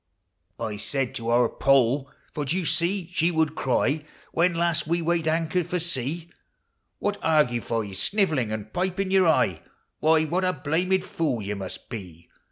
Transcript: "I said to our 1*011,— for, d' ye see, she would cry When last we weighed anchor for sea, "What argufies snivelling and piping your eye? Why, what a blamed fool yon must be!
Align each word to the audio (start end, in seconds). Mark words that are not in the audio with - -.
"I 0.59 0.77
said 0.77 1.13
to 1.13 1.29
our 1.29 1.47
1*011,— 1.47 2.05
for, 2.33 2.43
d' 2.45 2.53
ye 2.53 2.65
see, 2.65 3.05
she 3.11 3.29
would 3.29 3.53
cry 3.53 4.03
When 4.31 4.55
last 4.55 4.87
we 4.87 4.99
weighed 4.99 5.27
anchor 5.27 5.63
for 5.63 5.77
sea, 5.77 6.31
"What 6.97 7.21
argufies 7.21 7.97
snivelling 7.97 8.51
and 8.51 8.73
piping 8.73 9.11
your 9.11 9.27
eye? 9.27 9.61
Why, 9.99 10.23
what 10.23 10.43
a 10.43 10.53
blamed 10.53 11.03
fool 11.03 11.43
yon 11.43 11.59
must 11.59 11.87
be! 11.89 12.29